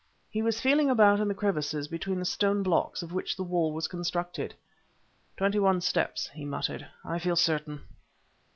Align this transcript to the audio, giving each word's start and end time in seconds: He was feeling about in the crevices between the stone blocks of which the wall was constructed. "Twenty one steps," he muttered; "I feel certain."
He 0.31 0.41
was 0.41 0.59
feeling 0.59 0.89
about 0.89 1.19
in 1.19 1.27
the 1.27 1.35
crevices 1.35 1.87
between 1.87 2.17
the 2.17 2.25
stone 2.25 2.63
blocks 2.63 3.03
of 3.03 3.13
which 3.13 3.35
the 3.37 3.43
wall 3.43 3.71
was 3.71 3.87
constructed. 3.87 4.55
"Twenty 5.37 5.59
one 5.59 5.79
steps," 5.79 6.27
he 6.29 6.43
muttered; 6.43 6.87
"I 7.05 7.19
feel 7.19 7.35
certain." 7.35 7.81